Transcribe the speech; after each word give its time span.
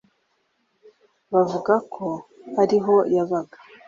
Bavuga 1.33 1.73
ko 1.93 2.05
ariho 2.61 2.95
yabaga 3.15 3.57